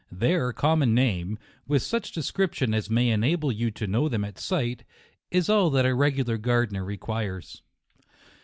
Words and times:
Their 0.11 0.51
common 0.51 0.95
name, 0.95 1.37
with 1.67 1.83
such 1.83 2.11
description 2.11 2.73
as 2.73 2.89
may 2.89 3.09
enable 3.09 3.51
you 3.51 3.69
to 3.69 3.85
know 3.85 4.09
them 4.09 4.25
at 4.25 4.39
sight, 4.39 4.83
is 5.29 5.47
all 5.47 5.69
that 5.69 5.85
a 5.85 6.37
gardener 6.39 6.83
requires. 6.83 7.61